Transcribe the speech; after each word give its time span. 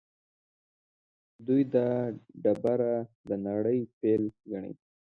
دوی 1.45 1.61
دا 1.73 1.89
ډبره 2.43 2.93
د 3.27 3.29
نړۍ 3.47 3.79
پیل 3.99 4.23
ګڼي. 4.51 4.73